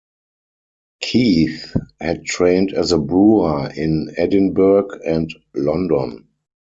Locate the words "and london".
5.05-6.27